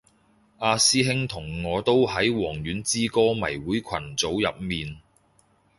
[0.57, 4.97] 阿師兄同我都喺王菀之歌迷會群組入面